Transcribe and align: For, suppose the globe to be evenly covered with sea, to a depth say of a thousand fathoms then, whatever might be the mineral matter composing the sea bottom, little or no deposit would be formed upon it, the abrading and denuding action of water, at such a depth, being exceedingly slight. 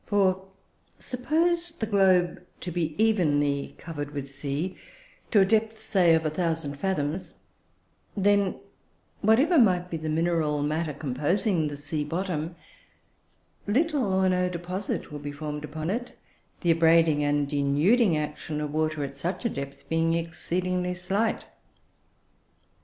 For, 0.07 0.47
suppose 0.97 1.73
the 1.73 1.85
globe 1.85 2.43
to 2.61 2.71
be 2.71 2.95
evenly 2.97 3.75
covered 3.77 4.15
with 4.15 4.27
sea, 4.31 4.75
to 5.29 5.41
a 5.41 5.45
depth 5.45 5.77
say 5.79 6.15
of 6.15 6.25
a 6.25 6.29
thousand 6.31 6.79
fathoms 6.79 7.35
then, 8.17 8.59
whatever 9.21 9.59
might 9.59 9.91
be 9.91 9.97
the 9.97 10.09
mineral 10.09 10.63
matter 10.63 10.91
composing 10.95 11.67
the 11.67 11.77
sea 11.77 12.03
bottom, 12.03 12.55
little 13.67 14.11
or 14.11 14.27
no 14.27 14.49
deposit 14.49 15.11
would 15.11 15.21
be 15.21 15.31
formed 15.31 15.63
upon 15.63 15.91
it, 15.91 16.17
the 16.61 16.71
abrading 16.71 17.23
and 17.23 17.47
denuding 17.47 18.17
action 18.17 18.59
of 18.59 18.73
water, 18.73 19.03
at 19.03 19.15
such 19.15 19.45
a 19.45 19.49
depth, 19.49 19.87
being 19.87 20.15
exceedingly 20.15 20.95
slight. 20.95 21.45